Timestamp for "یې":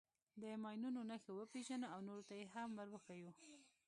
2.39-2.45